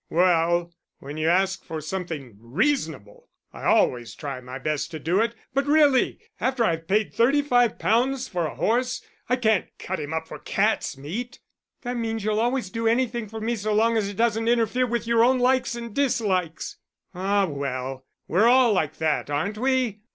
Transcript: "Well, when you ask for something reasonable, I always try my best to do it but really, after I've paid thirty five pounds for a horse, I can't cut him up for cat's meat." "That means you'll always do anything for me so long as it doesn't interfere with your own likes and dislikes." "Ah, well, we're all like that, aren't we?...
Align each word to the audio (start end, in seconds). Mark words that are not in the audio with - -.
"Well, 0.09 0.73
when 0.97 1.17
you 1.17 1.29
ask 1.29 1.63
for 1.63 1.79
something 1.79 2.35
reasonable, 2.39 3.29
I 3.53 3.65
always 3.65 4.15
try 4.15 4.41
my 4.41 4.57
best 4.57 4.89
to 4.89 4.99
do 4.99 5.19
it 5.21 5.35
but 5.53 5.67
really, 5.67 6.17
after 6.39 6.63
I've 6.65 6.87
paid 6.87 7.13
thirty 7.13 7.43
five 7.43 7.77
pounds 7.77 8.27
for 8.27 8.47
a 8.47 8.55
horse, 8.55 9.05
I 9.29 9.35
can't 9.35 9.67
cut 9.77 9.99
him 9.99 10.11
up 10.11 10.27
for 10.27 10.39
cat's 10.39 10.97
meat." 10.97 11.37
"That 11.83 11.97
means 11.97 12.23
you'll 12.23 12.39
always 12.39 12.71
do 12.71 12.87
anything 12.87 13.27
for 13.27 13.39
me 13.39 13.55
so 13.55 13.75
long 13.75 13.95
as 13.95 14.09
it 14.09 14.17
doesn't 14.17 14.47
interfere 14.47 14.87
with 14.87 15.05
your 15.05 15.23
own 15.23 15.37
likes 15.37 15.75
and 15.75 15.93
dislikes." 15.93 16.77
"Ah, 17.13 17.45
well, 17.45 18.07
we're 18.27 18.47
all 18.47 18.73
like 18.73 18.97
that, 18.97 19.29
aren't 19.29 19.59
we?... 19.59 19.99